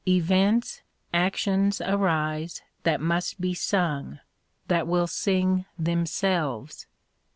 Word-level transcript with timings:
Events, 0.07 0.81
actions 1.13 1.79
arise 1.79 2.63
that 2.81 2.99
must 2.99 3.39
be 3.39 3.53
sung, 3.53 4.17
that 4.67 4.85
vnll 4.85 5.07
sing 5.07 5.65
themselves. 5.77 6.87